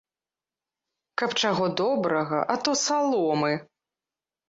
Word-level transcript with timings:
Каб 1.23 1.35
чаго 1.43 1.69
добрага, 1.83 2.43
а 2.55 2.59
то 2.67 2.71
саломы! 2.89 3.53